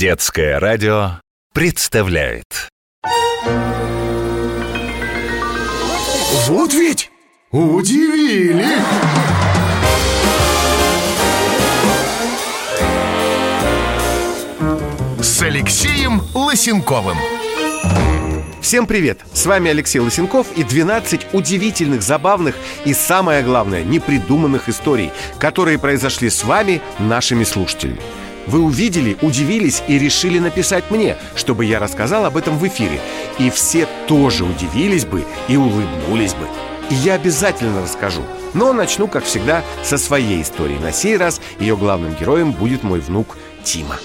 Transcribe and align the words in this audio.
Детское 0.00 0.58
радио 0.58 1.20
представляет 1.52 2.70
Вот 6.46 6.72
ведь 6.72 7.10
удивили! 7.50 8.64
С 15.20 15.42
Алексеем 15.42 16.22
Лысенковым 16.32 17.18
Всем 18.62 18.86
привет! 18.86 19.20
С 19.34 19.44
вами 19.44 19.70
Алексей 19.70 19.98
Лысенков 19.98 20.46
и 20.56 20.64
12 20.64 21.34
удивительных, 21.34 22.00
забавных 22.00 22.56
и, 22.86 22.94
самое 22.94 23.42
главное, 23.42 23.84
непридуманных 23.84 24.70
историй, 24.70 25.10
которые 25.38 25.78
произошли 25.78 26.30
с 26.30 26.42
вами, 26.42 26.80
нашими 26.98 27.44
слушателями. 27.44 28.00
Вы 28.50 28.62
увидели, 28.62 29.16
удивились 29.22 29.80
и 29.86 29.96
решили 29.96 30.40
написать 30.40 30.90
мне, 30.90 31.16
чтобы 31.36 31.64
я 31.64 31.78
рассказал 31.78 32.24
об 32.24 32.36
этом 32.36 32.58
в 32.58 32.66
эфире. 32.66 33.00
И 33.38 33.48
все 33.48 33.86
тоже 34.08 34.44
удивились 34.44 35.04
бы 35.04 35.24
и 35.46 35.56
улыбнулись 35.56 36.34
бы. 36.34 36.48
И 36.90 36.94
я 36.94 37.14
обязательно 37.14 37.80
расскажу. 37.80 38.22
Но 38.52 38.72
начну, 38.72 39.06
как 39.06 39.22
всегда, 39.22 39.62
со 39.84 39.98
своей 39.98 40.42
истории. 40.42 40.78
На 40.78 40.90
сей 40.90 41.16
раз 41.16 41.40
ее 41.60 41.76
главным 41.76 42.16
героем 42.16 42.50
будет 42.50 42.82
мой 42.82 42.98
внук 42.98 43.38
Тима. 43.62 44.00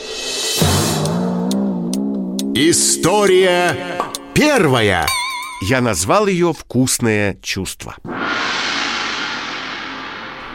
История 2.54 3.76
первая 4.35 5.07
Я 5.63 5.82
назвал 5.82 6.27
ее 6.27 6.54
«Вкусное 6.54 7.40
чувство». 7.41 7.96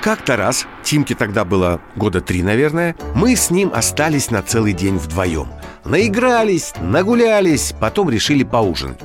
Как-то 0.00 0.38
раз, 0.38 0.66
Тимке 0.82 1.14
тогда 1.14 1.44
было 1.44 1.80
года 1.94 2.22
три, 2.22 2.42
наверное, 2.42 2.96
мы 3.14 3.36
с 3.36 3.50
ним 3.50 3.70
остались 3.74 4.30
на 4.30 4.42
целый 4.42 4.72
день 4.72 4.96
вдвоем. 4.96 5.48
Наигрались, 5.84 6.72
нагулялись, 6.80 7.74
потом 7.78 8.08
решили 8.08 8.42
поужинать. 8.42 8.98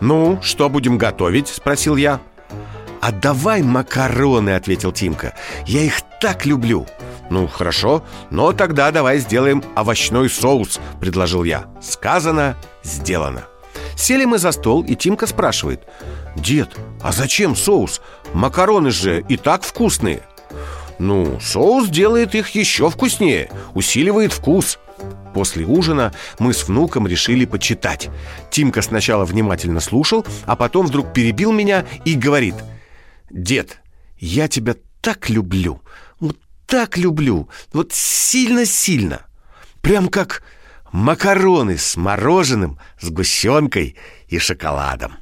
«Ну, 0.00 0.40
что 0.42 0.68
будем 0.68 0.98
готовить?»– 0.98 1.48
спросил 1.48 1.94
я. 1.94 2.20
«А 3.00 3.12
давай 3.12 3.62
макароны»,– 3.62 4.50
ответил 4.56 4.90
Тимка. 4.92 5.34
«Я 5.66 5.82
их 5.82 6.00
так 6.20 6.46
люблю». 6.46 6.86
«Ну, 7.30 7.46
хорошо, 7.46 8.04
но 8.30 8.52
тогда 8.52 8.90
давай 8.90 9.18
сделаем 9.18 9.62
овощной 9.76 10.28
соус»,– 10.28 10.80
предложил 11.00 11.44
я. 11.44 11.66
Сказано, 11.80 12.56
сделано. 12.82 13.44
Сели 13.96 14.24
мы 14.24 14.38
за 14.38 14.50
стол, 14.50 14.82
и 14.82 14.96
Тимка 14.96 15.26
спрашивает. 15.26 15.82
«Дед, 16.34 16.76
а 17.02 17.12
зачем 17.12 17.54
соус? 17.54 18.00
Макароны 18.34 18.90
же 18.90 19.24
и 19.28 19.36
так 19.36 19.62
вкусные». 19.62 20.22
Ну, 21.00 21.40
соус 21.40 21.88
делает 21.88 22.34
их 22.34 22.50
еще 22.50 22.90
вкуснее, 22.90 23.50
усиливает 23.72 24.34
вкус. 24.34 24.78
После 25.32 25.64
ужина 25.64 26.12
мы 26.38 26.52
с 26.52 26.68
внуком 26.68 27.06
решили 27.06 27.46
почитать. 27.46 28.10
Тимка 28.50 28.82
сначала 28.82 29.24
внимательно 29.24 29.80
слушал, 29.80 30.26
а 30.44 30.56
потом 30.56 30.86
вдруг 30.86 31.14
перебил 31.14 31.52
меня 31.52 31.86
и 32.04 32.14
говорит 32.14 32.54
«Дед, 33.30 33.80
я 34.18 34.46
тебя 34.46 34.74
так 35.00 35.30
люблю, 35.30 35.80
вот 36.20 36.36
так 36.66 36.98
люблю, 36.98 37.48
вот 37.72 37.94
сильно-сильно, 37.94 39.22
прям 39.80 40.10
как 40.10 40.42
макароны 40.92 41.78
с 41.78 41.96
мороженым, 41.96 42.78
сгущенкой 43.00 43.96
и 44.28 44.38
шоколадом». 44.38 45.16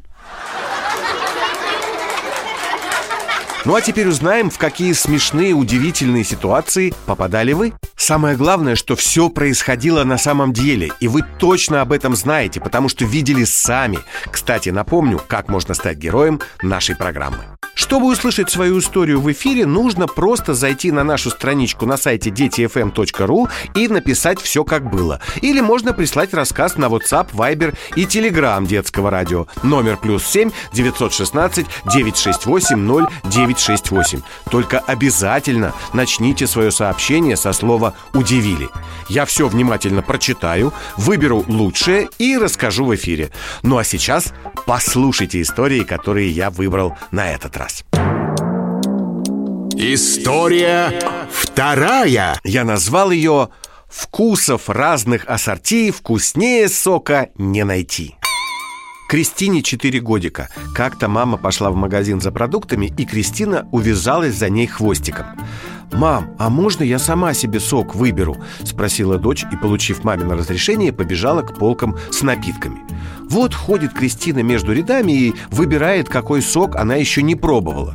Ну 3.68 3.74
а 3.74 3.82
теперь 3.82 4.08
узнаем, 4.08 4.48
в 4.48 4.56
какие 4.56 4.94
смешные, 4.94 5.52
удивительные 5.52 6.24
ситуации 6.24 6.94
попадали 7.04 7.52
вы. 7.52 7.74
Самое 7.96 8.34
главное, 8.34 8.76
что 8.76 8.96
все 8.96 9.28
происходило 9.28 10.04
на 10.04 10.16
самом 10.16 10.54
деле, 10.54 10.90
и 11.00 11.06
вы 11.06 11.22
точно 11.38 11.82
об 11.82 11.92
этом 11.92 12.16
знаете, 12.16 12.62
потому 12.62 12.88
что 12.88 13.04
видели 13.04 13.44
сами. 13.44 13.98
Кстати, 14.32 14.70
напомню, 14.70 15.20
как 15.28 15.50
можно 15.50 15.74
стать 15.74 15.98
героем 15.98 16.40
нашей 16.62 16.96
программы. 16.96 17.44
Чтобы 17.78 18.06
услышать 18.06 18.50
свою 18.50 18.80
историю 18.80 19.20
в 19.20 19.30
эфире, 19.30 19.64
нужно 19.64 20.08
просто 20.08 20.52
зайти 20.52 20.90
на 20.90 21.04
нашу 21.04 21.30
страничку 21.30 21.86
на 21.86 21.96
сайте 21.96 22.28
детифм.ру 22.28 23.48
и 23.76 23.86
написать 23.86 24.40
все 24.40 24.64
как 24.64 24.90
было. 24.90 25.20
Или 25.42 25.60
можно 25.60 25.92
прислать 25.92 26.34
рассказ 26.34 26.76
на 26.76 26.86
WhatsApp, 26.86 27.28
Viber 27.32 27.76
и 27.94 28.02
Telegram 28.02 28.66
детского 28.66 29.12
радио. 29.12 29.46
Номер 29.62 29.96
плюс 29.96 30.26
7 30.26 30.50
916 30.72 31.66
968 31.84 33.06
0968. 33.30 34.22
Только 34.50 34.80
обязательно 34.80 35.72
начните 35.92 36.48
свое 36.48 36.72
сообщение 36.72 37.36
со 37.36 37.52
слова 37.52 37.94
«удивили». 38.12 38.68
Я 39.08 39.24
все 39.24 39.46
внимательно 39.46 40.02
прочитаю, 40.02 40.74
выберу 40.96 41.44
лучшее 41.46 42.08
и 42.18 42.36
расскажу 42.36 42.86
в 42.86 42.94
эфире. 42.96 43.30
Ну 43.62 43.78
а 43.78 43.84
сейчас 43.84 44.34
послушайте 44.66 45.40
истории, 45.40 45.84
которые 45.84 46.28
я 46.28 46.50
выбрал 46.50 46.98
на 47.10 47.30
этот 47.30 47.56
раз. 47.56 47.67
История 49.80 50.92
вторая 51.30 52.40
Я 52.42 52.64
назвал 52.64 53.12
ее 53.12 53.50
«Вкусов 53.86 54.68
разных 54.68 55.24
ассорти 55.28 55.92
вкуснее 55.92 56.68
сока 56.68 57.28
не 57.38 57.62
найти». 57.62 58.16
Кристине 59.08 59.62
4 59.62 60.00
годика. 60.00 60.48
Как-то 60.74 61.06
мама 61.06 61.36
пошла 61.36 61.70
в 61.70 61.76
магазин 61.76 62.20
за 62.20 62.32
продуктами, 62.32 62.92
и 62.98 63.06
Кристина 63.06 63.68
увязалась 63.70 64.34
за 64.34 64.50
ней 64.50 64.66
хвостиком. 64.66 65.26
«Мам, 65.92 66.34
а 66.40 66.50
можно 66.50 66.82
я 66.82 66.98
сама 66.98 67.32
себе 67.32 67.60
сок 67.60 67.94
выберу?»– 67.94 68.36
спросила 68.64 69.16
дочь 69.16 69.44
и, 69.52 69.56
получив 69.56 70.02
мамино 70.02 70.36
разрешение, 70.36 70.92
побежала 70.92 71.42
к 71.42 71.56
полкам 71.56 71.96
с 72.10 72.22
напитками. 72.22 72.80
Вот 73.28 73.54
ходит 73.54 73.92
Кристина 73.92 74.40
между 74.40 74.72
рядами 74.72 75.12
и 75.12 75.34
выбирает, 75.50 76.08
какой 76.08 76.42
сок 76.42 76.76
она 76.76 76.94
еще 76.94 77.22
не 77.22 77.34
пробовала. 77.34 77.94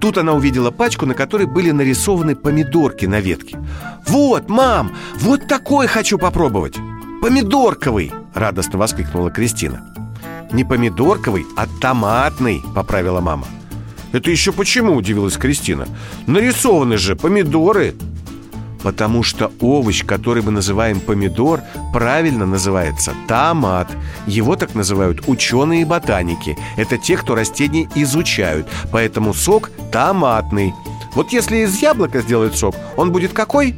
Тут 0.00 0.18
она 0.18 0.32
увидела 0.32 0.72
пачку, 0.72 1.06
на 1.06 1.14
которой 1.14 1.46
были 1.46 1.70
нарисованы 1.70 2.34
помидорки 2.34 3.06
на 3.06 3.20
ветке. 3.20 3.58
«Вот, 4.08 4.48
мам, 4.48 4.92
вот 5.20 5.46
такой 5.46 5.86
хочу 5.86 6.18
попробовать!» 6.18 6.76
«Помидорковый!»– 7.22 8.10
радостно 8.34 8.78
воскликнула 8.80 9.30
Кристина. 9.30 9.94
«Не 10.50 10.64
помидорковый, 10.64 11.46
а 11.56 11.68
томатный!»– 11.80 12.62
поправила 12.74 13.20
мама. 13.20 13.46
«Это 14.10 14.30
еще 14.30 14.50
почему?»– 14.50 14.94
удивилась 14.96 15.36
Кристина. 15.36 15.86
«Нарисованы 16.26 16.98
же 16.98 17.14
помидоры!» 17.14 17.94
Потому 18.82 19.22
что 19.22 19.52
овощ, 19.60 20.04
который 20.04 20.42
мы 20.42 20.50
называем 20.50 21.00
помидор, 21.00 21.60
правильно 21.92 22.46
называется 22.46 23.12
томат. 23.28 23.88
Его 24.26 24.56
так 24.56 24.74
называют 24.74 25.28
ученые 25.28 25.82
и 25.82 25.84
ботаники. 25.84 26.58
Это 26.76 26.98
те, 26.98 27.16
кто 27.16 27.34
растения 27.34 27.88
изучают. 27.94 28.68
Поэтому 28.90 29.34
сок 29.34 29.70
томатный. 29.92 30.74
Вот 31.14 31.32
если 31.32 31.58
из 31.58 31.80
яблока 31.80 32.20
сделать 32.20 32.56
сок, 32.56 32.74
он 32.96 33.12
будет 33.12 33.32
какой? 33.32 33.76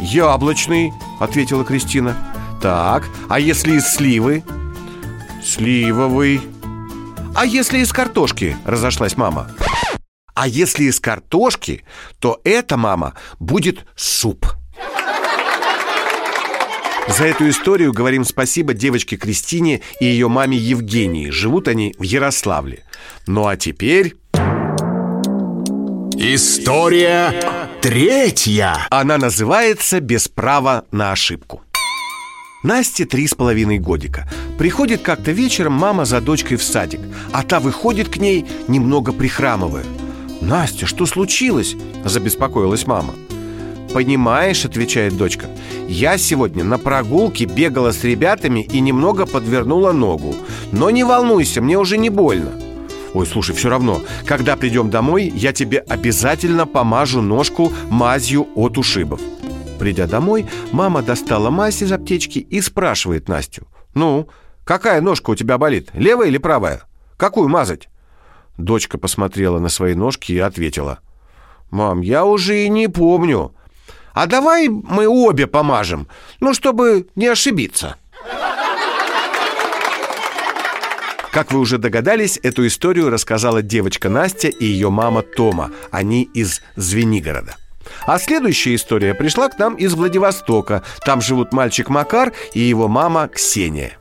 Яблочный, 0.00 0.92
ответила 1.20 1.64
Кристина. 1.64 2.16
Так, 2.60 3.04
а 3.28 3.38
если 3.38 3.76
из 3.76 3.86
сливы? 3.86 4.42
Сливовый. 5.44 6.40
А 7.34 7.44
если 7.46 7.78
из 7.78 7.92
картошки? 7.92 8.56
Разошлась 8.64 9.16
мама. 9.16 9.48
А 10.34 10.48
если 10.48 10.84
из 10.84 10.98
картошки, 11.00 11.84
то 12.18 12.40
это, 12.44 12.76
мама, 12.76 13.14
будет 13.38 13.84
суп. 13.96 14.46
За 17.08 17.24
эту 17.24 17.48
историю 17.48 17.92
говорим 17.92 18.24
спасибо 18.24 18.72
девочке 18.72 19.16
Кристине 19.16 19.82
и 20.00 20.06
ее 20.06 20.28
маме 20.28 20.56
Евгении. 20.56 21.30
Живут 21.30 21.68
они 21.68 21.94
в 21.98 22.02
Ярославле. 22.02 22.84
Ну 23.26 23.46
а 23.46 23.56
теперь... 23.56 24.14
История 26.14 27.34
третья 27.80 28.86
Она 28.90 29.18
называется 29.18 29.98
«Без 30.00 30.28
права 30.28 30.84
на 30.92 31.10
ошибку». 31.10 31.62
Насте 32.62 33.06
три 33.06 33.26
с 33.26 33.34
половиной 33.34 33.78
годика. 33.78 34.30
Приходит 34.56 35.02
как-то 35.02 35.32
вечером 35.32 35.72
мама 35.72 36.04
за 36.04 36.20
дочкой 36.20 36.58
в 36.58 36.62
садик, 36.62 37.00
а 37.32 37.42
та 37.42 37.58
выходит 37.58 38.08
к 38.08 38.18
ней, 38.18 38.46
немного 38.68 39.12
прихрамывая. 39.12 39.84
«Настя, 40.42 40.86
что 40.86 41.06
случилось?»– 41.06 41.76
забеспокоилась 42.04 42.86
мама. 42.86 43.14
«Понимаешь»,– 43.94 44.64
отвечает 44.66 45.16
дочка, 45.16 45.46
«я 45.86 46.18
сегодня 46.18 46.64
на 46.64 46.78
прогулке 46.78 47.44
бегала 47.44 47.92
с 47.92 48.02
ребятами 48.02 48.60
и 48.60 48.80
немного 48.80 49.24
подвернула 49.24 49.92
ногу. 49.92 50.34
Но 50.72 50.90
не 50.90 51.04
волнуйся, 51.04 51.62
мне 51.62 51.78
уже 51.78 51.96
не 51.96 52.10
больно». 52.10 52.50
Ой, 53.14 53.26
слушай, 53.26 53.54
все 53.54 53.68
равно, 53.68 54.00
когда 54.26 54.56
придем 54.56 54.90
домой, 54.90 55.30
я 55.34 55.52
тебе 55.52 55.78
обязательно 55.78 56.66
помажу 56.66 57.20
ножку 57.20 57.72
мазью 57.88 58.48
от 58.56 58.78
ушибов. 58.78 59.20
Придя 59.78 60.06
домой, 60.06 60.46
мама 60.72 61.02
достала 61.02 61.50
мазь 61.50 61.82
из 61.82 61.92
аптечки 61.92 62.38
и 62.38 62.60
спрашивает 62.60 63.28
Настю. 63.28 63.68
«Ну, 63.94 64.28
какая 64.64 65.00
ножка 65.00 65.30
у 65.30 65.34
тебя 65.36 65.58
болит, 65.58 65.90
левая 65.92 66.28
или 66.28 66.38
правая? 66.38 66.82
Какую 67.16 67.48
мазать?» 67.48 67.88
Дочка 68.56 68.98
посмотрела 68.98 69.58
на 69.58 69.68
свои 69.68 69.94
ножки 69.94 70.32
и 70.32 70.38
ответила. 70.38 71.00
«Мам, 71.70 72.00
я 72.00 72.24
уже 72.24 72.64
и 72.64 72.68
не 72.68 72.88
помню. 72.88 73.54
А 74.14 74.26
давай 74.26 74.68
мы 74.68 75.06
обе 75.06 75.46
помажем, 75.46 76.06
ну, 76.40 76.52
чтобы 76.52 77.06
не 77.16 77.28
ошибиться. 77.28 77.96
Как 81.32 81.50
вы 81.50 81.60
уже 81.60 81.78
догадались, 81.78 82.38
эту 82.42 82.66
историю 82.66 83.08
рассказала 83.08 83.62
девочка 83.62 84.10
Настя 84.10 84.48
и 84.48 84.66
ее 84.66 84.90
мама 84.90 85.22
Тома. 85.22 85.70
Они 85.90 86.24
из 86.34 86.60
Звенигорода. 86.76 87.56
А 88.06 88.18
следующая 88.18 88.74
история 88.74 89.14
пришла 89.14 89.48
к 89.48 89.58
нам 89.58 89.76
из 89.76 89.94
Владивостока. 89.94 90.82
Там 91.06 91.22
живут 91.22 91.54
мальчик 91.54 91.88
Макар 91.88 92.34
и 92.52 92.60
его 92.60 92.86
мама 92.86 93.28
Ксения. 93.28 93.96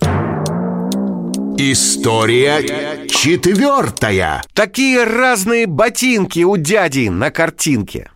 История 1.64 3.08
четвертая. 3.08 4.42
Такие 4.56 5.04
разные 5.04 5.68
ботинки 5.68 6.40
у 6.40 6.58
дяди 6.58 7.10
на 7.10 7.30
картинке. 7.30 8.10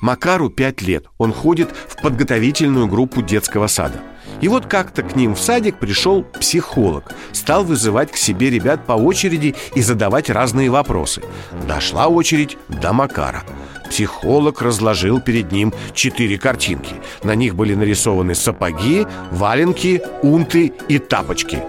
Макару 0.00 0.50
пять 0.50 0.82
лет. 0.82 1.04
Он 1.18 1.32
ходит 1.32 1.70
в 1.70 2.02
подготовительную 2.02 2.88
группу 2.88 3.22
детского 3.22 3.68
сада. 3.68 4.00
И 4.40 4.48
вот 4.48 4.66
как-то 4.66 5.04
к 5.04 5.14
ним 5.14 5.36
в 5.36 5.40
садик 5.40 5.78
пришел 5.78 6.24
психолог. 6.24 7.14
Стал 7.30 7.62
вызывать 7.62 8.10
к 8.10 8.16
себе 8.16 8.50
ребят 8.50 8.84
по 8.84 8.94
очереди 8.94 9.54
и 9.76 9.80
задавать 9.80 10.28
разные 10.28 10.70
вопросы. 10.70 11.22
Дошла 11.68 12.08
очередь 12.08 12.58
до 12.68 12.92
Макара. 12.92 13.44
Психолог 13.88 14.60
разложил 14.60 15.20
перед 15.20 15.52
ним 15.52 15.72
четыре 15.94 16.36
картинки. 16.36 16.96
На 17.22 17.36
них 17.36 17.54
были 17.54 17.74
нарисованы 17.74 18.34
сапоги, 18.34 19.06
валенки, 19.30 20.02
унты 20.22 20.72
и 20.88 20.98
тапочки. 20.98 21.62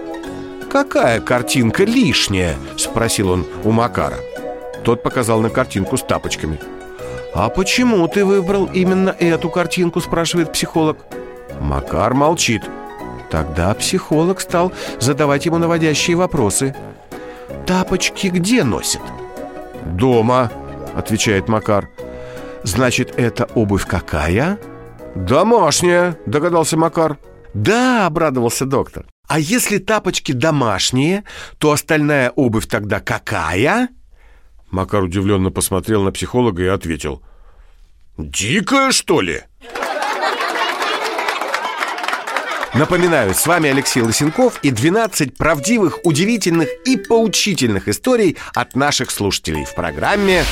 «Какая 0.72 1.20
картинка 1.20 1.84
лишняя?»– 1.84 2.56
спросил 2.78 3.28
он 3.28 3.46
у 3.62 3.72
Макара. 3.72 4.16
Тот 4.84 5.02
показал 5.02 5.42
на 5.42 5.50
картинку 5.50 5.98
с 5.98 6.02
тапочками. 6.02 6.58
«А 7.34 7.50
почему 7.50 8.08
ты 8.08 8.24
выбрал 8.24 8.70
именно 8.72 9.10
эту 9.10 9.50
картинку?»– 9.50 10.00
спрашивает 10.00 10.50
психолог. 10.50 10.96
Макар 11.60 12.14
молчит. 12.14 12.62
Тогда 13.30 13.74
психолог 13.74 14.40
стал 14.40 14.72
задавать 14.98 15.44
ему 15.44 15.58
наводящие 15.58 16.16
вопросы. 16.16 16.74
«Тапочки 17.66 18.28
где 18.28 18.64
носят?» 18.64 19.02
«Дома»,— 19.84 20.50
отвечает 20.96 21.48
Макар. 21.48 21.90
«Значит, 22.62 23.12
это 23.18 23.44
обувь 23.54 23.86
какая?» 23.86 24.58
«Домашняя»,— 25.14 26.16
догадался 26.26 26.78
Макар. 26.78 27.18
«Да»,— 27.52 28.06
обрадовался 28.06 28.64
доктор. 28.64 29.11
«А 29.32 29.38
если 29.38 29.78
тапочки 29.78 30.32
домашние, 30.32 31.24
то 31.56 31.72
остальная 31.72 32.28
обувь 32.36 32.66
тогда 32.66 33.00
какая?» 33.00 33.88
Макар 34.70 35.02
удивленно 35.02 35.50
посмотрел 35.50 36.02
на 36.02 36.12
психолога 36.12 36.62
и 36.62 36.66
ответил. 36.66 37.22
«Дикая, 38.18 38.92
что 38.92 39.22
ли?» 39.22 39.40
Напоминаю, 42.74 43.32
с 43.32 43.46
вами 43.46 43.70
Алексей 43.70 44.02
Лысенков 44.02 44.58
и 44.62 44.70
12 44.70 45.34
правдивых, 45.34 46.00
удивительных 46.04 46.68
и 46.84 46.98
поучительных 46.98 47.88
историй 47.88 48.36
от 48.54 48.76
наших 48.76 49.10
слушателей 49.10 49.64
в 49.64 49.74
программе 49.74 50.44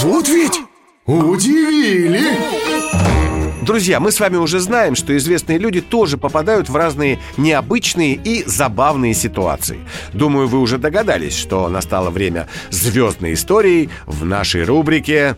Вот 0.00 0.28
ведь 0.28 0.60
удивили! 1.06 3.25
Друзья, 3.66 3.98
мы 3.98 4.12
с 4.12 4.20
вами 4.20 4.36
уже 4.36 4.60
знаем, 4.60 4.94
что 4.94 5.16
известные 5.16 5.58
люди 5.58 5.80
тоже 5.80 6.18
попадают 6.18 6.68
в 6.68 6.76
разные 6.76 7.18
необычные 7.36 8.14
и 8.14 8.44
забавные 8.46 9.12
ситуации. 9.12 9.80
Думаю, 10.12 10.46
вы 10.46 10.60
уже 10.60 10.78
догадались, 10.78 11.34
что 11.34 11.68
настало 11.68 12.10
время 12.10 12.48
звездной 12.70 13.34
истории 13.34 13.90
в 14.06 14.24
нашей 14.24 14.62
рубрике 14.62 15.34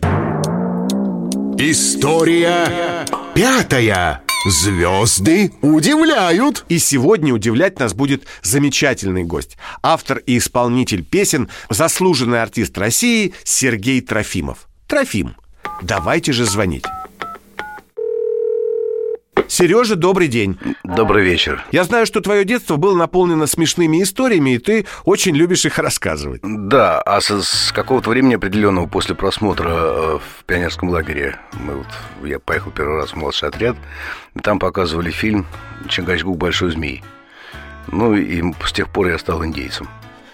История 1.57 3.05
пятая. 3.33 4.21
Звезды 4.45 5.51
удивляют. 5.61 6.65
И 6.69 6.77
сегодня 6.77 7.33
удивлять 7.33 7.79
нас 7.79 7.95
будет 7.95 8.23
замечательный 8.43 9.23
гость. 9.23 9.57
Автор 9.81 10.19
и 10.19 10.37
исполнитель 10.37 11.03
песен, 11.03 11.49
заслуженный 11.69 12.43
артист 12.43 12.77
России 12.77 13.33
Сергей 13.43 14.01
Трофимов. 14.01 14.69
Трофим, 14.87 15.35
давайте 15.81 16.31
же 16.31 16.45
звонить. 16.45 16.85
Сережа, 19.47 19.95
добрый 19.95 20.27
день. 20.27 20.57
Добрый 20.83 21.23
вечер. 21.23 21.63
Я 21.71 21.83
знаю, 21.83 22.05
что 22.05 22.21
твое 22.21 22.45
детство 22.45 22.75
было 22.75 22.95
наполнено 22.95 23.47
смешными 23.47 24.01
историями, 24.03 24.55
и 24.55 24.57
ты 24.57 24.85
очень 25.05 25.35
любишь 25.35 25.65
их 25.65 25.77
рассказывать. 25.79 26.41
Да, 26.43 27.01
а 27.01 27.21
с, 27.21 27.29
с 27.29 27.71
какого-то 27.71 28.09
времени 28.09 28.35
определенного 28.35 28.87
после 28.87 29.15
просмотра 29.15 29.69
э, 29.69 30.19
в 30.19 30.45
пионерском 30.45 30.89
лагере 30.89 31.37
мы 31.53 31.77
вот, 31.77 31.87
я 32.27 32.39
поехал 32.39 32.71
первый 32.71 32.97
раз 32.97 33.11
в 33.11 33.15
младший 33.15 33.49
отряд, 33.49 33.75
там 34.43 34.59
показывали 34.59 35.11
фильм 35.11 35.45
«Чингачгук. 35.87 36.37
Большой 36.37 36.71
змей». 36.71 37.03
Ну 37.91 38.15
и 38.15 38.43
с 38.65 38.71
тех 38.71 38.89
пор 38.89 39.07
я 39.07 39.17
стал 39.17 39.43
индейцем. 39.43 39.87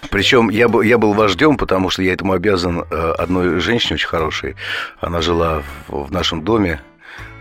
Причем 0.10 0.50
я, 0.50 0.68
был, 0.68 0.82
я 0.82 0.98
был 0.98 1.14
вождем, 1.14 1.58
потому 1.58 1.90
что 1.90 2.02
я 2.04 2.14
этому 2.14 2.34
обязан 2.34 2.86
э, 2.90 3.14
одной 3.18 3.60
женщине 3.60 3.96
очень 3.96 4.08
хорошей. 4.08 4.56
Она 5.00 5.22
жила 5.22 5.64
в, 5.88 6.08
в 6.08 6.12
нашем 6.12 6.44
доме, 6.44 6.82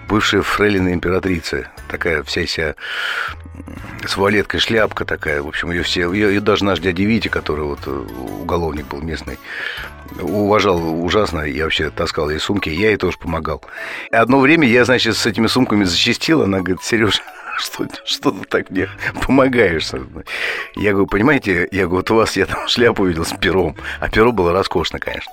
бывшая 0.09 0.43
фрейлина 0.43 0.93
императрицы, 0.93 1.69
такая 1.89 2.23
вся 2.23 2.45
вся 2.47 2.75
с 4.07 4.17
вуалеткой 4.17 4.61
шляпка 4.61 5.05
такая, 5.05 5.43
в 5.43 5.49
общем, 5.49 5.71
ее 5.71 5.83
все, 5.83 6.13
ее, 6.13 6.29
ее 6.29 6.41
даже 6.41 6.65
наш 6.65 6.81
дядя 6.81 7.05
Витя, 7.05 7.29
который 7.29 7.65
вот 7.65 7.81
э, 7.87 7.91
уголовник 7.91 8.87
был 8.87 9.01
местный, 9.01 9.39
уважал 10.21 11.03
ужасно 11.03 11.41
и 11.41 11.61
вообще 11.63 11.91
таскал 11.91 12.31
ей 12.31 12.39
сумки, 12.39 12.69
я 12.69 12.89
ей 12.89 12.97
тоже 12.97 13.17
помогал. 13.17 13.63
Одно 14.11 14.41
время 14.41 14.69
я, 14.69 14.85
значит, 14.85 15.17
с 15.17 15.27
этими 15.27 15.47
сумками 15.47 15.85
зачастил, 15.85 16.43
она 16.43 16.59
говорит, 16.59 16.83
Сереж, 16.83 17.23
что, 17.59 17.87
что 18.05 18.31
ты 18.33 18.45
так 18.45 18.71
мне 18.71 18.89
помогаешь? 19.23 19.91
Я 20.75 20.93
говорю, 20.93 21.07
понимаете, 21.07 21.69
я 21.71 21.87
говорю, 21.87 21.97
вот 21.97 22.11
у 22.11 22.17
вас 22.17 22.37
я 22.37 22.47
там 22.47 22.69
шляпу 22.69 23.07
видел 23.07 23.25
с 23.25 23.33
пером, 23.33 23.77
а 24.01 24.09
перо 24.09 24.33
было 24.33 24.53
роскошно, 24.53 24.99
конечно. 24.99 25.33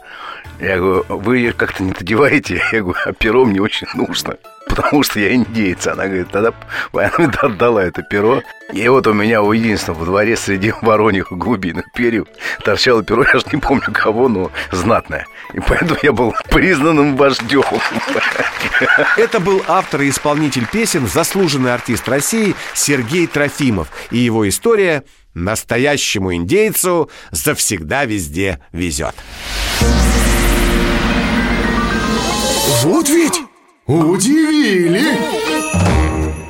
Я 0.60 0.78
говорю, 0.78 1.06
вы 1.10 1.40
ее 1.40 1.54
как-то 1.54 1.84
не 1.84 1.92
надеваете? 1.92 2.62
Я 2.72 2.82
говорю, 2.82 3.00
а 3.04 3.14
перо 3.14 3.46
мне 3.46 3.62
очень 3.62 3.88
нужно 3.96 4.38
потому 4.68 5.04
что 5.04 5.20
я 5.20 5.34
индейец. 5.34 5.88
Она 5.88 6.08
говорит, 6.08 6.30
тогда 6.30 6.54
она 6.94 7.12
мне 7.18 7.28
отдала 7.42 7.84
это 7.84 8.02
перо. 8.04 8.42
И 8.74 8.88
вот 8.88 9.06
у 9.08 9.14
меня 9.14 9.42
у 9.42 9.52
единственного 9.52 10.00
во 10.00 10.06
дворе 10.06 10.38
среди 10.38 10.74
вороньих 10.82 11.32
глубинных 11.32 11.92
перьев 11.94 12.28
торчало 12.64 13.04
перо, 13.04 13.24
я 13.24 13.40
же 13.40 13.46
не 13.52 13.60
помню 13.60 13.92
кого, 13.94 14.30
но 14.30 14.52
знатное. 14.72 15.28
И 15.54 15.60
поэтому 15.60 16.00
я 16.02 16.14
был 16.14 16.34
признанным 16.50 17.18
вождем. 17.18 17.64
Это 19.18 19.40
был 19.40 19.64
автор 19.68 20.02
и 20.02 20.10
исполнитель 20.10 20.66
песен, 20.66 21.08
заслуженный 21.08 21.74
артист 21.74 22.08
России 22.08 22.56
Сергей 22.74 23.28
Трофимов. 23.28 23.90
И 24.10 24.18
его 24.18 24.48
история 24.48 25.04
«Настоящему 25.34 26.34
индейцу 26.34 27.10
завсегда 27.32 28.06
везде 28.06 28.60
везет». 28.72 29.16
Вот 32.84 33.10
ведь 33.10 33.42
удивили! 33.92 35.02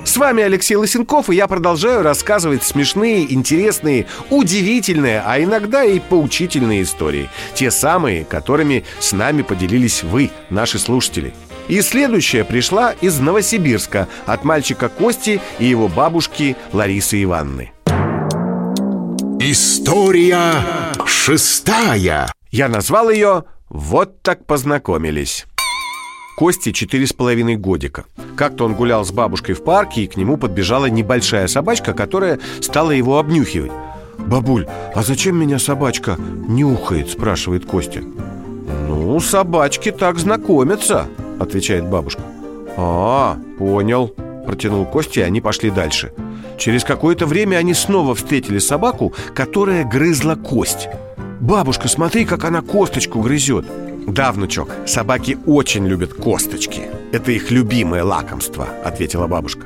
С 0.04 0.18
вами 0.18 0.44
Алексей 0.44 0.76
Лысенков, 0.76 1.30
и 1.30 1.36
я 1.36 1.48
продолжаю 1.48 2.04
рассказывать 2.04 2.64
смешные, 2.64 3.32
интересные, 3.34 4.08
удивительные, 4.30 5.24
а 5.26 5.42
иногда 5.42 5.86
и 5.86 6.00
поучительные 6.00 6.82
истории. 6.84 7.30
Те 7.54 7.72
самые, 7.72 8.26
которыми 8.26 8.84
с 9.00 9.14
нами 9.14 9.42
поделились 9.42 10.04
вы, 10.04 10.32
наши 10.50 10.80
слушатели. 10.80 11.34
И 11.68 11.82
следующая 11.82 12.44
пришла 12.44 12.92
из 12.92 13.20
Новосибирска 13.20 14.10
от 14.26 14.44
мальчика 14.44 14.90
Кости 14.90 15.40
и 15.60 15.66
его 15.66 15.88
бабушки 15.88 16.58
Ларисы 16.74 17.24
Ивановны. 17.24 17.72
История 19.40 20.66
шестая. 21.06 22.32
Я 22.52 22.68
назвал 22.68 23.10
ее 23.10 23.46
«Вот 23.70 24.22
так 24.22 24.46
познакомились». 24.46 25.46
Кости 26.38 26.72
четыре 26.72 27.06
с 27.06 27.14
половиной 27.14 27.56
годика. 27.56 28.06
Как-то 28.36 28.66
он 28.66 28.74
гулял 28.74 29.06
с 29.06 29.12
бабушкой 29.12 29.56
в 29.56 29.64
парке, 29.64 30.04
и 30.04 30.08
к 30.08 30.16
нему 30.18 30.38
подбежала 30.38 30.86
небольшая 30.88 31.48
собачка, 31.48 31.94
которая 31.94 32.40
стала 32.62 32.92
его 32.92 33.20
обнюхивать. 33.20 33.72
«Бабуль, 34.18 34.68
а 34.96 35.04
зачем 35.04 35.36
меня 35.36 35.60
собачка 35.60 36.18
нюхает?»– 36.48 37.10
спрашивает 37.12 37.66
Костя. 37.66 38.02
«Ну, 38.88 39.20
собачки 39.20 39.92
так 39.92 40.20
знакомятся»,– 40.20 41.08
отвечает 41.40 41.88
бабушка. 41.88 42.22
«А, 42.78 43.38
понял»,– 43.58 44.14
протянул 44.46 44.86
Костя, 44.86 45.22
и 45.22 45.24
они 45.24 45.42
пошли 45.42 45.70
дальше. 45.70 46.14
Через 46.58 46.84
какое-то 46.84 47.26
время 47.26 47.58
они 47.58 47.74
снова 47.74 48.16
встретили 48.16 48.60
собаку, 48.60 49.14
которая 49.34 49.84
грызла 49.84 50.36
кость. 50.36 50.88
«Бабушка, 51.40 51.88
смотри, 51.88 52.26
как 52.26 52.46
она 52.46 52.62
косточку 52.62 53.20
грызет!» 53.20 53.66
«Да, 54.08 54.32
внучок, 54.32 54.70
собаки 54.86 55.38
очень 55.46 55.88
любят 55.88 56.14
косточки. 56.14 56.84
Это 57.12 57.32
их 57.32 57.52
любимое 57.52 58.04
лакомство»,— 58.04 58.68
ответила 58.84 59.28
бабушка. 59.28 59.66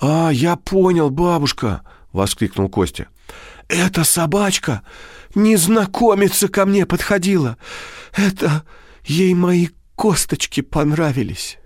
«А, 0.00 0.30
я 0.30 0.56
понял, 0.56 1.10
бабушка!»— 1.10 1.82
воскликнул 2.12 2.68
Костя. 2.68 3.08
«Эта 3.68 4.04
собачка 4.04 4.82
незнакомица 5.34 6.48
ко 6.48 6.64
мне 6.64 6.86
подходила. 6.86 7.56
Это 8.16 8.64
ей 9.04 9.34
мои 9.34 9.68
косточки 9.96 10.60
понравились. 10.60 11.58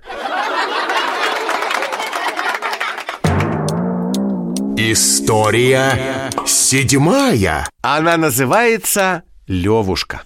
История 4.76 6.30
седьмая. 6.46 7.68
Она 7.82 8.16
называется 8.16 9.24
«Левушка». 9.46 10.22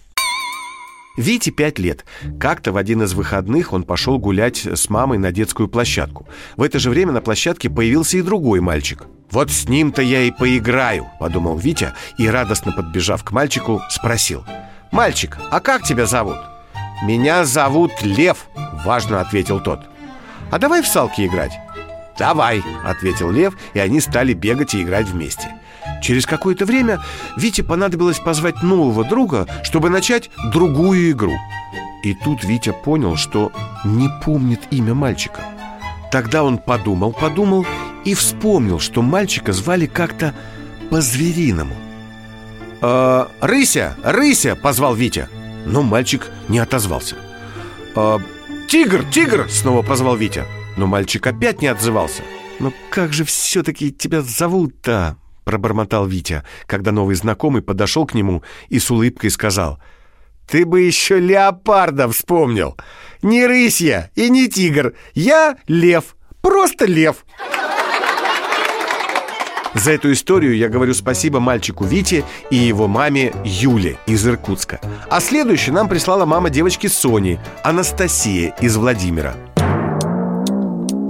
Вите 1.17 1.51
пять 1.51 1.79
лет. 1.79 2.05
Как-то 2.41 2.73
в 2.73 2.77
один 2.77 3.03
из 3.03 3.13
выходных 3.13 3.73
он 3.73 3.85
пошел 3.85 4.19
гулять 4.19 4.67
с 4.67 4.89
мамой 4.89 5.19
на 5.19 5.31
детскую 5.31 5.69
площадку. 5.69 6.27
В 6.57 6.63
это 6.63 6.79
же 6.79 6.91
время 6.91 7.13
на 7.13 7.21
площадке 7.21 7.69
появился 7.69 8.19
и 8.19 8.23
другой 8.23 8.61
мальчик. 8.61 9.05
«Вот 9.31 9.51
с 9.51 9.69
ним-то 9.69 10.03
я 10.03 10.23
и 10.23 10.31
поиграю»,— 10.31 11.09
подумал 11.21 11.57
Витя 11.57 11.95
и, 12.19 12.29
радостно 12.29 12.73
подбежав 12.73 13.25
к 13.25 13.31
мальчику, 13.31 13.81
спросил. 13.91 14.45
«Мальчик, 14.91 15.39
а 15.51 15.61
как 15.61 15.83
тебя 15.83 16.07
зовут?» 16.07 16.37
«Меня 17.05 17.45
зовут 17.45 17.93
Лев»,— 18.03 18.47
важно 18.85 19.21
ответил 19.21 19.61
тот. 19.61 19.81
«А 20.51 20.59
давай 20.59 20.83
в 20.83 20.87
салки 20.87 21.27
играть?» 21.27 21.53
«Давай»,— 22.19 22.63
ответил 22.85 23.31
Лев, 23.31 23.55
и 23.75 23.79
они 23.79 24.01
стали 24.01 24.35
бегать 24.35 24.75
и 24.75 24.83
играть 24.83 25.09
вместе. 25.09 25.49
Через 26.03 26.27
какое-то 26.27 26.65
время 26.65 27.01
Вите 27.37 27.63
понадобилось 27.63 28.19
позвать 28.19 28.63
нового 28.63 29.05
друга, 29.05 29.47
чтобы 29.63 29.91
начать 29.91 30.31
другую 30.53 31.11
игру. 31.13 31.33
И 32.03 32.15
тут 32.15 32.43
Витя 32.45 32.73
понял, 32.85 33.17
что 33.17 33.53
не 33.85 34.09
помнит 34.25 34.61
имя 34.71 34.95
мальчика. 34.95 35.43
Тогда 36.11 36.45
он 36.45 36.59
подумал, 36.59 37.13
подумал 37.13 37.65
и 38.05 38.15
вспомнил, 38.15 38.81
что 38.81 39.03
мальчика 39.03 39.53
звали 39.53 39.87
как-то 39.87 40.35
по-звериному. 40.91 41.75
«Э, 42.83 43.27
«Рыся! 43.41 43.97
Рыся!»— 44.03 44.57
позвал 44.63 44.95
Витя. 44.95 45.29
Но 45.65 45.83
мальчик 45.83 46.31
не 46.49 46.59
отозвался. 46.59 47.17
«Э, 47.95 48.19
«Тигр! 48.69 49.05
Тигр!»— 49.05 49.49
снова 49.51 49.83
позвал 49.83 50.17
Витя. 50.17 50.45
Но 50.77 50.87
мальчик 50.87 51.27
опять 51.27 51.63
не 51.63 51.69
отзывался. 51.69 52.23
«Но 52.59 52.73
как 52.91 53.13
же 53.13 53.25
все-таки 53.25 53.93
тебя 53.93 54.23
зовут-то?»— 54.23 55.17
пробормотал 55.45 56.07
Витя, 56.07 56.43
когда 56.67 56.93
новый 56.93 57.15
знакомый 57.17 57.63
подошел 57.63 58.07
к 58.07 58.15
нему 58.15 58.43
и 58.69 58.79
с 58.79 58.91
улыбкой 58.91 59.31
сказал. 59.31 59.79
«Ты 60.47 60.67
бы 60.67 60.81
еще 60.81 61.19
леопарда 61.19 62.09
вспомнил! 62.09 62.77
Не 63.23 63.47
рысья 63.47 64.11
и 64.15 64.29
не 64.29 64.49
тигр! 64.49 64.95
Я 65.15 65.57
лев! 65.67 66.17
Просто 66.41 66.87
лев!» 66.87 67.25
За 69.75 69.93
эту 69.93 70.13
историю 70.13 70.57
я 70.57 70.69
говорю 70.69 70.93
спасибо 70.93 71.41
мальчику 71.41 71.85
Вите 71.85 72.25
и 72.51 72.57
его 72.57 72.89
маме 72.89 73.33
Юле 73.45 73.97
из 74.07 74.27
Иркутска. 74.27 74.81
А 75.09 75.21
следующую 75.21 75.75
нам 75.75 75.89
прислала 75.89 76.27
мама 76.27 76.51
девочки 76.51 76.89
Сони, 76.89 77.41
Анастасия 77.63 78.55
из 78.61 78.77
Владимира. 78.77 79.35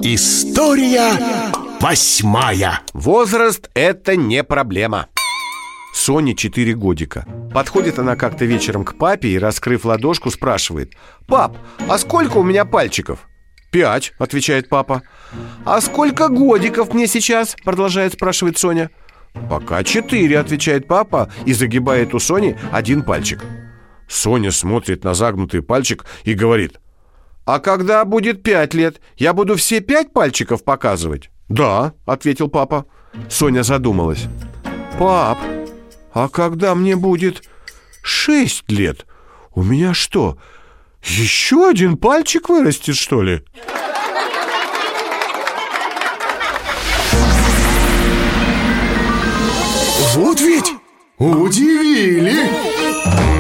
История 0.03 1.53
восьмая. 1.83 2.81
Возраст– 2.93 3.69
это 3.75 4.15
не 4.15 4.45
проблема. 4.45 5.09
Соне 5.93 6.37
4 6.37 6.75
годика. 6.75 7.27
Подходит 7.53 7.99
она 7.99 8.15
как-то 8.15 8.45
вечером 8.45 8.85
к 8.85 8.97
папе 8.97 9.31
и, 9.31 9.39
раскрыв 9.39 9.85
ладошку, 9.85 10.31
спрашивает 10.31 10.95
«Пап, 11.27 11.57
а 11.89 11.99
сколько 11.99 12.37
у 12.37 12.45
меня 12.45 12.65
пальчиков?» 12.65 13.27
«Пять»,— 13.73 14.12
отвечает 14.19 14.69
папа 14.69 15.03
«А 15.65 15.81
сколько 15.81 16.29
годиков 16.29 16.95
мне 16.95 17.09
сейчас?»— 17.09 17.57
продолжает 17.65 18.12
спрашивать 18.12 18.59
Соня 18.59 18.91
«Пока 19.51 19.83
четыре»,— 19.83 20.39
отвечает 20.39 20.87
папа 20.87 21.33
и 21.47 21.53
загибает 21.53 22.15
у 22.15 22.21
Сони 22.21 22.57
один 22.71 23.03
пальчик 23.03 23.45
Соня 24.09 24.53
смотрит 24.53 25.03
на 25.03 25.15
загнутый 25.15 25.62
пальчик 25.62 26.07
и 26.23 26.35
говорит 26.35 26.79
«А 27.45 27.59
когда 27.59 28.05
будет 28.05 28.45
пять 28.45 28.73
лет, 28.73 29.01
я 29.17 29.33
буду 29.33 29.57
все 29.57 29.81
пять 29.81 30.12
пальчиков 30.12 30.62
показывать?» 30.62 31.32
«Да»,— 31.49 31.93
ответил 32.07 32.49
папа. 32.49 32.87
Соня 33.29 33.63
задумалась. 33.63 34.25
«Пап, 34.99 35.39
а 36.13 36.29
когда 36.29 36.75
мне 36.75 36.97
будет 36.97 37.43
шесть 38.03 38.71
лет, 38.71 39.07
у 39.55 39.63
меня 39.63 39.95
что, 39.95 40.39
еще 41.03 41.69
один 41.69 41.97
пальчик 41.97 42.49
вырастет, 42.49 42.97
что 42.97 43.23
ли?» 43.23 43.45
Вот 50.15 50.41
ведь 50.41 50.73
удивили. 51.19 53.32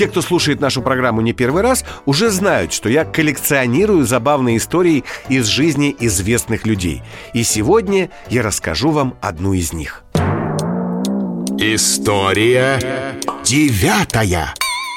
Те, 0.00 0.08
кто 0.08 0.22
слушает 0.22 0.62
нашу 0.62 0.80
программу 0.80 1.20
не 1.20 1.34
первый 1.34 1.60
раз, 1.60 1.84
уже 2.06 2.30
знают, 2.30 2.72
что 2.72 2.88
я 2.88 3.04
коллекционирую 3.04 4.06
забавные 4.06 4.56
истории 4.56 5.04
из 5.28 5.44
жизни 5.44 5.94
известных 6.00 6.64
людей. 6.64 7.02
И 7.34 7.42
сегодня 7.42 8.08
я 8.30 8.42
расскажу 8.42 8.92
вам 8.92 9.18
одну 9.20 9.52
из 9.52 9.74
них. 9.74 10.02
История 11.58 12.80
девятая. 13.44 14.54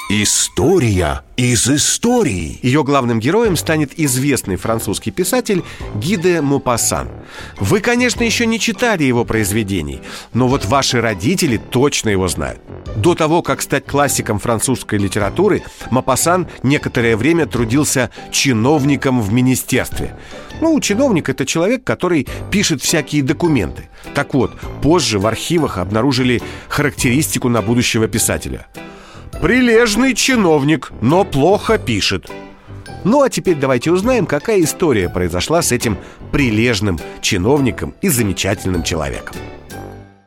История 0.08 1.20
из 1.36 1.68
истории. 1.68 2.58
Ее 2.62 2.82
главным 2.82 3.20
героем 3.20 3.56
станет 3.56 3.98
известный 3.98 4.56
французский 4.56 5.10
писатель 5.10 5.64
Гиде 5.96 6.40
Мопассан. 6.40 7.10
Вы, 7.58 7.80
конечно, 7.80 8.22
еще 8.22 8.46
не 8.46 8.58
читали 8.58 9.04
его 9.04 9.26
произведений, 9.26 10.00
но 10.32 10.48
вот 10.48 10.64
ваши 10.64 11.02
родители 11.02 11.58
точно 11.58 12.08
его 12.08 12.26
знают. 12.28 12.62
До 12.96 13.14
того, 13.14 13.42
как 13.42 13.60
стать 13.60 13.86
классиком 13.86 14.38
французской 14.38 14.98
литературы, 14.98 15.62
Мопассан 15.90 16.46
некоторое 16.62 17.16
время 17.16 17.46
трудился 17.46 18.10
чиновником 18.30 19.20
в 19.20 19.32
министерстве. 19.32 20.16
Ну, 20.60 20.78
чиновник– 20.80 21.28
это 21.30 21.44
человек, 21.44 21.84
который 21.84 22.28
пишет 22.50 22.82
всякие 22.82 23.22
документы. 23.22 23.88
Так 24.14 24.34
вот, 24.34 24.52
позже 24.82 25.18
в 25.18 25.26
архивах 25.26 25.78
обнаружили 25.78 26.42
характеристику 26.68 27.48
на 27.48 27.62
будущего 27.62 28.06
писателя– 28.08 28.66
Прилежный 29.40 30.14
чиновник, 30.14 30.90
но 31.00 31.24
плохо 31.24 31.76
пишет. 31.76 32.30
Ну 33.04 33.22
а 33.22 33.28
теперь 33.28 33.56
давайте 33.56 33.90
узнаем, 33.90 34.24
какая 34.24 34.62
история 34.62 35.10
произошла 35.10 35.60
с 35.60 35.70
этим 35.70 35.98
прилежным 36.32 36.98
чиновником 37.20 37.94
и 38.00 38.08
замечательным 38.08 38.82
человеком. 38.82 39.36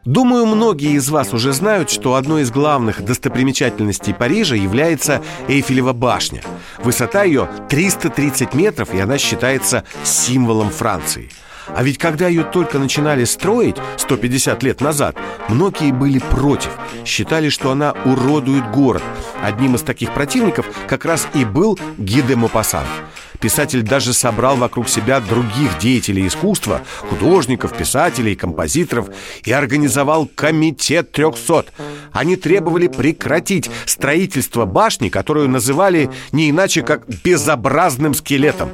Думаю, 0.07 0.45
многие 0.45 0.93
из 0.93 1.09
вас 1.09 1.33
уже 1.33 1.51
знают, 1.51 1.89
что 1.89 2.15
одной 2.15 2.43
из 2.43 2.49
главных 2.49 3.03
достопримечательностей 3.03 4.13
Парижа 4.13 4.55
является 4.55 5.21
Эйфелева 5.49 5.91
башня. 5.91 6.41
Высота 6.81 7.23
ее 7.23 7.49
330 7.67 8.53
метров, 8.53 8.93
и 8.93 8.99
она 8.99 9.17
считается 9.17 9.83
символом 10.05 10.69
Франции– 10.69 11.29
а 11.75 11.83
ведь 11.83 11.97
когда 11.97 12.27
ее 12.27 12.43
только 12.43 12.79
начинали 12.79 13.25
строить 13.25 13.75
150 13.97 14.63
лет 14.63 14.81
назад, 14.81 15.17
многие 15.49 15.91
были 15.91 16.19
против, 16.19 16.71
считали, 17.05 17.49
что 17.49 17.71
она 17.71 17.93
уродует 18.05 18.71
город. 18.71 19.03
Одним 19.43 19.75
из 19.75 19.81
таких 19.81 20.13
противников 20.13 20.65
как 20.87 21.05
раз 21.05 21.27
и 21.33 21.43
был 21.43 21.77
Гиде 21.97 22.35
Мопассан. 22.35 22.85
Писатель 23.39 23.83
даже 23.83 24.13
собрал 24.13 24.57
вокруг 24.57 24.89
себя 24.89 25.19
других 25.19 25.77
деятелей 25.79 26.27
искусства, 26.27 26.81
художников, 27.01 27.75
писателей, 27.75 28.35
композиторов 28.35 29.09
и 29.43 29.51
организовал 29.51 30.27
комитет 30.33 31.11
300. 31.11 31.65
Они 32.11 32.35
требовали 32.35 32.87
прекратить 32.87 33.69
строительство 33.85 34.65
башни, 34.65 35.09
которую 35.09 35.49
называли 35.49 36.09
не 36.31 36.49
иначе 36.49 36.81
как 36.81 37.07
безобразным 37.23 38.13
скелетом. 38.13 38.69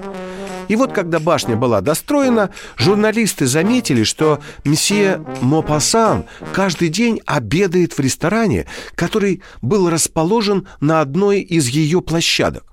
И 0.69 0.75
вот 0.75 0.93
когда 0.93 1.19
башня 1.19 1.55
была 1.55 1.81
достроена, 1.81 2.49
журналисты 2.77 3.47
заметили, 3.47 4.03
что 4.03 4.39
месье 4.63 5.23
Мопассан 5.41 6.25
каждый 6.53 6.87
день 6.87 7.19
обедает 7.25 7.93
в 7.93 7.99
ресторане, 7.99 8.65
который 8.95 9.41
был 9.61 9.89
расположен 9.89 10.67
на 10.79 11.01
одной 11.01 11.41
из 11.41 11.67
ее 11.67 12.01
площадок. 12.01 12.72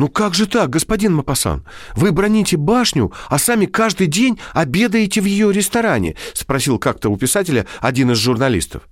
«Ну 0.00 0.08
как 0.08 0.32
же 0.32 0.46
так, 0.46 0.70
господин 0.70 1.14
Мапасан? 1.14 1.62
Вы 1.94 2.10
броните 2.10 2.56
башню, 2.56 3.12
а 3.28 3.38
сами 3.38 3.66
каждый 3.66 4.06
день 4.06 4.40
обедаете 4.54 5.20
в 5.20 5.26
ее 5.26 5.52
ресторане?»— 5.52 6.16
спросил 6.32 6.78
как-то 6.78 7.10
у 7.10 7.18
писателя 7.18 7.66
один 7.82 8.10
из 8.10 8.16
журналистов. 8.16 8.88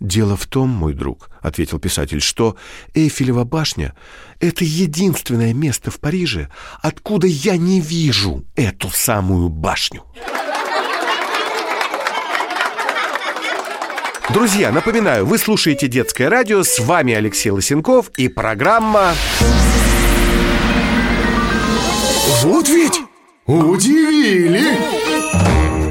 «Дело 0.00 0.36
в 0.36 0.46
том, 0.46 0.68
мой 0.68 0.92
друг»,— 0.92 1.30
ответил 1.40 1.78
писатель, 1.78 2.20
«что 2.20 2.56
Эйфелева 2.94 3.44
башня— 3.44 3.94
это 4.40 4.64
единственное 4.64 5.54
место 5.54 5.92
в 5.92 6.00
Париже, 6.00 6.48
откуда 6.82 7.28
я 7.28 7.56
не 7.56 7.80
вижу 7.80 8.44
эту 8.56 8.90
самую 8.90 9.50
башню». 9.50 10.02
Друзья, 14.34 14.72
напоминаю, 14.72 15.26
вы 15.26 15.38
слушаете 15.38 15.86
«Детское 15.86 16.28
радио», 16.28 16.64
с 16.64 16.80
вами 16.80 17.14
Алексей 17.14 17.50
Лосенков 17.50 18.10
и 18.16 18.26
программа... 18.26 19.14
Вот 22.38 22.68
ведь 22.68 23.02
удивили! 23.46 24.62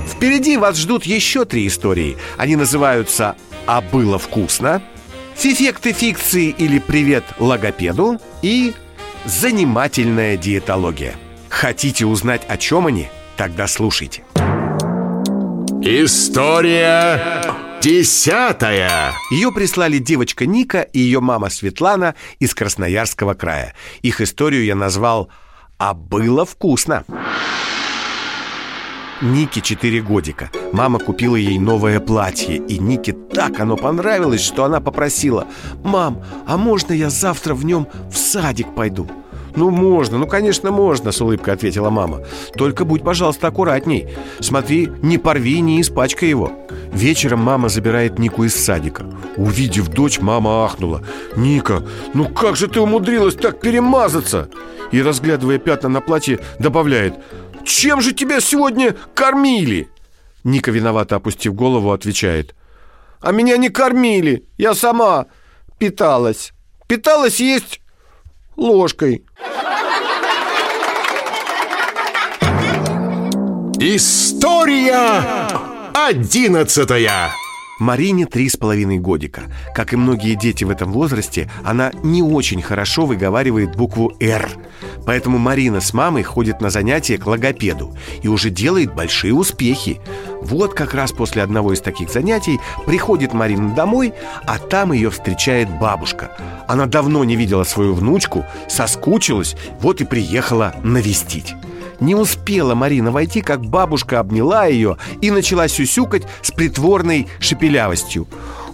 Впереди 0.08 0.58
вас 0.58 0.78
ждут 0.78 1.04
еще 1.04 1.46
три 1.46 1.68
истории. 1.68 2.18
Они 2.38 2.56
называются 2.56 3.36
«А 3.68 3.82
было 3.82 4.18
вкусно», 4.18 4.82
«Фифекты 5.36 5.92
фикции» 5.94 6.50
или 6.50 6.80
«Привет 6.80 7.24
логопеду» 7.40 8.20
и 8.42 8.74
занимательная 9.26 10.38
диетология. 10.38 11.16
Хотите 11.50 12.06
узнать, 12.06 12.42
о 12.48 12.58
чем 12.58 12.88
они? 12.88 13.10
Тогда 13.38 13.68
слушайте. 13.68 14.24
История 15.82 17.44
десятая. 17.82 19.14
Ее 19.32 19.52
прислали 19.52 19.98
девочка 19.98 20.46
Ника 20.46 20.82
и 20.82 21.00
ее 21.00 21.20
мама 21.20 21.50
Светлана 21.50 22.16
из 22.40 22.54
Красноярского 22.54 23.34
края. 23.34 23.76
Их 24.02 24.22
историю 24.22 24.66
я 24.66 24.76
назвал 24.76 25.30
«А 25.80 25.94
было 25.94 26.46
вкусно». 26.46 27.06
Нике 29.22 29.62
4 29.62 30.02
годика. 30.02 30.52
Мама 30.74 31.00
купила 31.00 31.38
ей 31.38 31.58
новое 31.58 32.00
платье, 32.00 32.58
и 32.58 32.80
Нике 32.80 33.14
так 33.14 33.60
оно 33.60 33.78
понравилось, 33.78 34.42
что 34.42 34.66
она 34.66 34.82
попросила 34.82 35.48
«Мам, 35.84 36.22
а 36.46 36.58
можно 36.58 36.94
я 36.94 37.10
завтра 37.10 37.54
в 37.54 37.64
нем 37.66 37.88
в 38.12 38.18
садик 38.18 38.76
пойду?» 38.76 39.10
«Ну, 39.56 39.70
можно, 39.70 40.18
ну, 40.18 40.28
конечно, 40.28 40.72
можно»,— 40.72 41.12
с 41.14 41.22
улыбкой 41.22 41.54
ответила 41.54 41.90
мама. 41.90 42.22
«Только 42.56 42.86
будь, 42.86 43.04
пожалуйста, 43.04 43.48
аккуратней. 43.48 44.08
Смотри, 44.40 44.90
не 45.02 45.18
порви, 45.18 45.62
не 45.62 45.82
испачкай 45.82 46.30
его» 46.30 46.52
Вечером 46.92 47.40
мама 47.40 47.70
забирает 47.70 48.18
Нику 48.18 48.46
из 48.46 48.56
садика. 48.56 49.06
Увидев 49.38 49.90
дочь, 49.90 50.20
мама 50.20 50.66
ахнула. 50.66 51.04
«Ника, 51.36 51.86
ну 52.14 52.28
как 52.28 52.56
же 52.56 52.68
ты 52.68 52.80
умудрилась 52.80 53.36
так 53.36 53.62
перемазаться?» 53.62 54.50
И, 54.92 55.02
разглядывая 55.02 55.60
пятна 55.60 55.90
на 55.90 56.02
платье, 56.02 56.40
добавляет. 56.58 57.14
«Чем 57.64 58.02
же 58.02 58.14
тебя 58.14 58.42
сегодня 58.42 58.96
кормили?» 59.14 59.90
Ника, 60.44 60.72
виновато 60.72 61.18
опустив 61.18 61.54
голову, 61.54 61.92
отвечает. 61.92 62.56
«А 63.22 63.32
меня 63.32 63.58
не 63.58 63.70
кормили, 63.70 64.46
я 64.58 64.74
сама 64.74 65.28
питалась. 65.78 66.54
Питалась 66.88 67.40
есть 67.40 67.82
ложкой 68.60 69.24
История 73.82 75.48
одиннадцатая. 75.94 77.32
Марине 77.80 78.26
три 78.26 78.50
с 78.50 78.58
половиной 78.58 78.98
годика. 78.98 79.44
Как 79.74 79.94
и 79.94 79.96
многие 79.96 80.36
дети 80.36 80.66
в 80.66 80.70
этом 80.70 80.92
возрасте, 80.92 81.50
она 81.64 81.92
не 82.04 82.22
очень 82.22 82.62
хорошо 82.62 83.06
выговаривает 83.06 83.78
букву 83.78 84.12
«Р». 84.20 84.50
Поэтому 85.06 85.38
Марина 85.38 85.82
с 85.82 85.94
мамой 85.94 86.24
ходит 86.24 86.62
на 86.62 86.70
занятия 86.70 87.18
к 87.18 87.26
логопеду 87.26 87.96
и 88.22 88.28
уже 88.28 88.50
делает 88.50 88.94
большие 88.94 89.34
успехи. 89.34 90.00
Вот 90.42 90.74
как 90.74 90.94
раз 90.94 91.12
после 91.12 91.42
одного 91.42 91.74
из 91.74 91.82
таких 91.82 92.10
занятий 92.10 92.60
приходит 92.86 93.34
Марина 93.34 93.74
домой, 93.74 94.14
а 94.46 94.58
там 94.58 94.94
ее 94.94 95.10
встречает 95.10 95.70
бабушка. 95.80 96.32
Она 96.68 96.86
давно 96.86 97.24
не 97.24 97.36
видела 97.36 97.64
свою 97.64 97.94
внучку, 97.94 98.46
соскучилась, 98.68 99.56
вот 99.80 100.02
и 100.02 100.06
приехала 100.06 100.76
навестить. 100.84 101.56
Не 102.00 102.16
успела 102.16 102.76
Марина 102.76 103.12
войти, 103.12 103.42
как 103.42 103.66
бабушка 103.66 104.20
обняла 104.20 104.66
ее 104.66 104.98
и 105.22 105.32
начала 105.32 105.68
сюсюкать 105.68 106.24
с 106.42 106.52
притворной 106.52 107.28
шепелявостью. 107.40 108.28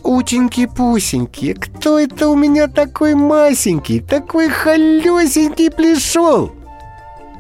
«Утеньки-пусеньки, 0.06 1.54
кто 1.54 1.98
это 1.98 2.28
у 2.28 2.36
меня 2.36 2.68
такой 2.68 3.16
масенький, 3.16 4.02
такой 4.02 4.50
холесенький 4.50 5.72
пришел?» 5.72 6.54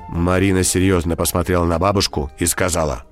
Марина 0.09 0.63
серьезно 0.63 1.15
посмотрела 1.15 1.63
на 1.65 1.77
бабушку 1.77 2.31
и 2.39 2.47
сказала 2.47 3.05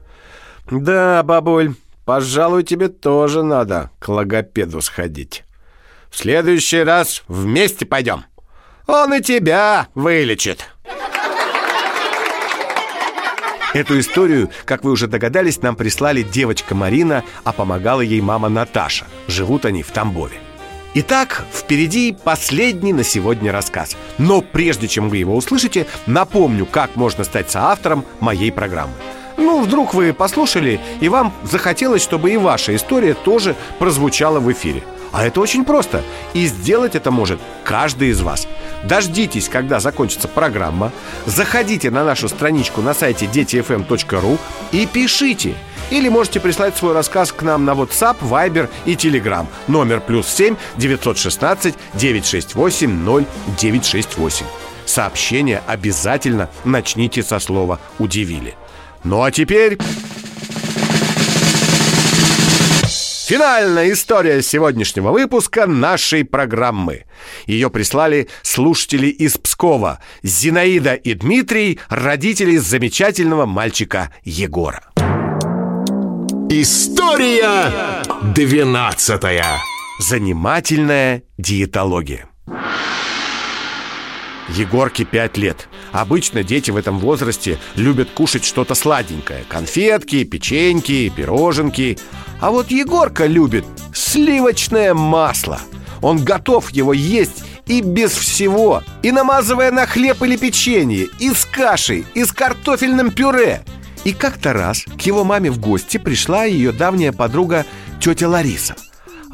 «Да, 0.71 1.21
бабуль, 1.21 1.75
пожалуй, 2.03 2.63
тебе 2.63 2.87
тоже 2.87 3.43
надо 3.43 3.91
к 3.99 4.09
логопеду 4.09 4.81
сходить. 4.81 5.43
В 6.09 6.17
следующий 6.17 6.81
раз 6.81 7.23
вместе 7.27 7.85
пойдем. 7.85 8.25
Он 8.87 9.13
и 9.13 9.21
тебя 9.21 9.87
вылечит». 9.93 10.72
Эту 13.73 13.99
историю, 13.99 14.51
как 14.65 14.83
вы 14.83 14.91
уже 14.91 15.07
догадались, 15.07 15.61
нам 15.63 15.75
прислали 15.75 16.21
девочка 16.21 16.75
Марина, 16.75 17.23
а 17.43 17.51
помогала 17.51 18.01
ей 18.01 18.21
мама 18.21 18.47
Наташа. 18.47 19.07
Живут 19.27 19.65
они 19.65 19.81
в 19.81 19.89
Тамбове. 19.89 20.37
Итак, 20.93 21.43
впереди 21.51 22.15
последний 22.23 22.93
на 22.93 23.03
сегодня 23.03 23.51
рассказ. 23.51 23.97
Но 24.19 24.41
прежде 24.41 24.87
чем 24.87 25.09
вы 25.09 25.17
его 25.17 25.35
услышите, 25.35 25.87
напомню, 26.05 26.67
как 26.67 26.95
можно 26.95 27.23
стать 27.23 27.49
соавтором 27.49 28.05
моей 28.19 28.51
программы. 28.51 28.93
Ну, 29.37 29.63
вдруг 29.63 29.95
вы 29.95 30.13
послушали, 30.13 30.79
и 31.01 31.09
вам 31.09 31.33
захотелось, 31.43 32.03
чтобы 32.03 32.29
и 32.29 32.37
ваша 32.37 32.75
история 32.75 33.15
тоже 33.15 33.55
прозвучала 33.79 34.39
в 34.39 34.51
эфире. 34.51 34.83
А 35.11 35.25
это 35.25 35.41
очень 35.41 35.65
просто. 35.65 36.03
И 36.33 36.45
сделать 36.45 36.95
это 36.95 37.09
может 37.09 37.39
каждый 37.63 38.09
из 38.09 38.21
вас. 38.21 38.47
Дождитесь, 38.83 39.49
когда 39.49 39.79
закончится 39.79 40.27
программа. 40.27 40.91
Заходите 41.25 41.89
на 41.89 42.03
нашу 42.03 42.27
страничку 42.29 42.81
на 42.81 42.93
сайте 42.93 43.27
детифм.ру 43.27 44.37
и 44.71 44.85
пишите. 44.85 45.55
Или 45.89 46.09
можете 46.09 46.39
прислать 46.39 46.75
свой 46.75 46.93
рассказ 46.93 47.31
к 47.31 47.41
нам 47.43 47.65
на 47.65 47.71
WhatsApp, 47.71 48.17
Viber 48.21 48.69
и 48.85 48.93
Telegram. 48.95 49.45
Номер 49.67 50.01
плюс 50.01 50.27
7 50.27 50.55
916 50.77 51.75
968 51.93 53.25
0968. 53.57 54.45
Сообщение 54.85 55.61
обязательно 55.67 56.49
начните 56.65 57.23
со 57.23 57.39
слова 57.39 57.79
«удивили». 57.99 58.55
Ну 59.03 59.23
а 59.23 59.31
теперь... 59.31 59.77
Финальная 63.25 63.93
история 63.93 64.41
сегодняшнего 64.41 65.11
выпуска 65.11 65.65
нашей 65.65 66.25
программы. 66.25 67.05
Ее 67.47 67.69
прислали 67.69 68.27
слушатели 68.41 69.07
из 69.07 69.37
Пскова. 69.37 70.01
Зинаида 70.23 70.95
и 70.95 71.13
Дмитрий, 71.13 71.79
родители 71.87 72.57
замечательного 72.57 73.45
мальчика 73.45 74.11
Егора. 74.25 74.83
История 76.49 78.03
двенадцатая. 78.35 79.45
Занимательная 79.99 81.23
диетология. 81.37 82.27
Егорке 84.49 85.05
пять 85.05 85.37
лет. 85.37 85.67
Обычно 85.91 86.43
дети 86.43 86.71
в 86.71 86.77
этом 86.77 86.99
возрасте 86.99 87.59
любят 87.75 88.09
кушать 88.11 88.43
что-то 88.43 88.75
сладенькое. 88.75 89.45
Конфетки, 89.47 90.23
печеньки, 90.23 91.11
пироженки. 91.15 91.97
А 92.39 92.51
вот 92.51 92.71
Егорка 92.71 93.25
любит 93.25 93.65
сливочное 93.93 94.93
масло. 94.93 95.59
Он 96.01 96.23
готов 96.23 96.71
его 96.71 96.93
есть 96.93 97.43
и 97.67 97.81
без 97.81 98.11
всего. 98.11 98.83
И 99.01 99.11
намазывая 99.11 99.71
на 99.71 99.85
хлеб 99.85 100.21
или 100.23 100.35
печенье, 100.35 101.07
и 101.19 101.33
с 101.33 101.45
кашей, 101.45 102.05
и 102.13 102.25
с 102.25 102.31
картофельным 102.31 103.11
пюре. 103.11 103.63
И 104.03 104.11
как-то 104.11 104.51
раз 104.51 104.83
к 104.83 105.01
его 105.01 105.23
маме 105.23 105.49
в 105.49 105.59
гости 105.59 105.97
пришла 105.97 106.43
ее 106.43 106.73
давняя 106.73 107.13
подруга 107.13 107.65
тетя 108.01 108.27
Лариса– 108.27 108.75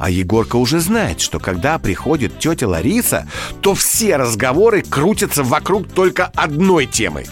а 0.00 0.08
Егорка 0.08 0.56
уже 0.56 0.80
знает, 0.80 1.20
что 1.20 1.38
когда 1.38 1.78
приходит 1.78 2.38
тетя 2.38 2.66
Лариса, 2.66 3.28
то 3.60 3.74
все 3.74 4.16
разговоры 4.16 4.80
крутятся 4.80 5.44
вокруг 5.44 5.88
только 5.88 6.24
одной 6.34 6.86
темы. 6.86 7.26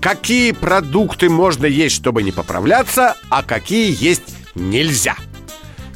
Какие 0.00 0.52
продукты 0.52 1.28
можно 1.28 1.66
есть, 1.66 1.94
чтобы 1.94 2.22
не 2.22 2.32
поправляться, 2.32 3.14
а 3.28 3.42
какие 3.42 3.94
есть 4.02 4.22
нельзя. 4.54 5.16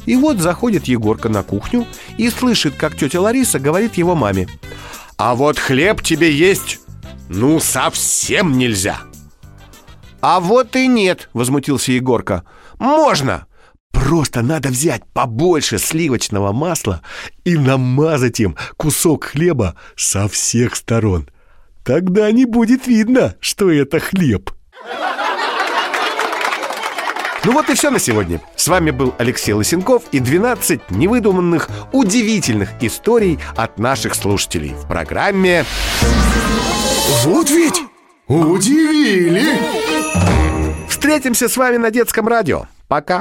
И 0.05 0.15
вот 0.15 0.37
заходит 0.37 0.85
Егорка 0.85 1.29
на 1.29 1.41
кухню 1.41 1.87
и 2.19 2.29
слышит, 2.29 2.75
как 2.75 2.95
тетя 2.95 3.19
Лариса 3.19 3.57
говорит 3.57 3.95
его 3.95 4.13
маме. 4.13 4.47
«А 5.17 5.33
вот 5.33 5.57
хлеб 5.57 6.03
тебе 6.03 6.31
есть, 6.31 6.79
ну, 7.27 7.59
совсем 7.59 8.55
нельзя!» 8.55 8.99
«А 10.21 10.39
вот 10.39 10.75
и 10.75 10.87
нет!»— 10.87 11.29
возмутился 11.33 11.91
Егорка. 11.91 12.43
«Можно! 12.77 13.47
Просто 14.09 14.41
надо 14.41 14.69
взять 14.69 15.03
побольше 15.13 15.77
сливочного 15.77 16.51
масла 16.51 17.03
и 17.43 17.55
намазать 17.55 18.39
им 18.39 18.55
кусок 18.75 19.25
хлеба 19.25 19.75
со 19.95 20.27
всех 20.27 20.75
сторон. 20.75 21.29
Тогда 21.83 22.31
не 22.31 22.45
будет 22.45 22.87
видно, 22.87 23.35
что 23.39 23.69
это 23.69 23.99
хлеб. 23.99 24.49
Ну 27.45 27.51
вот 27.51 27.69
и 27.69 27.75
все 27.75 27.91
на 27.91 27.99
сегодня. 27.99 28.41
С 28.55 28.67
вами 28.67 28.89
был 28.89 29.13
Алексей 29.19 29.53
Лысенков 29.53 30.01
и 30.11 30.19
12 30.19 30.89
невыдуманных, 30.89 31.69
удивительных 31.91 32.69
историй 32.81 33.37
от 33.55 33.77
наших 33.77 34.15
слушателей 34.15 34.73
в 34.73 34.87
программе 34.87 35.65
Вот 37.25 37.51
ведь 37.51 37.79
удивили! 38.27 39.59
Встретимся 40.89 41.47
с 41.47 41.55
вами 41.55 41.77
на 41.77 41.91
детском 41.91 42.27
радио. 42.27 42.65
Пока! 42.87 43.17